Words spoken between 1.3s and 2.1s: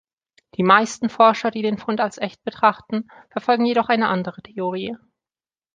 die den Fund